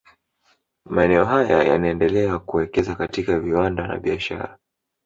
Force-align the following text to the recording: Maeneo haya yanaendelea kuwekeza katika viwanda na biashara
Maeneo 0.85 1.25
haya 1.25 1.63
yanaendelea 1.63 2.39
kuwekeza 2.39 2.95
katika 2.95 3.39
viwanda 3.39 3.87
na 3.87 3.97
biashara 3.97 4.57